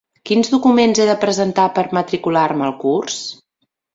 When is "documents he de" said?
0.53-1.15